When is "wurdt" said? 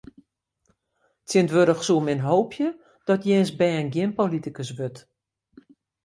4.77-4.99